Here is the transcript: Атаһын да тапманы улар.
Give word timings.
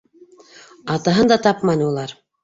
Атаһын 0.93 1.29
да 1.31 1.37
тапманы 1.47 1.85
улар. 1.91 2.15